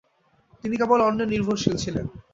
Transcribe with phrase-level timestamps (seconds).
[0.63, 2.05] তিনি কেবল অন্যের নির্ভরশীল ছিলেন।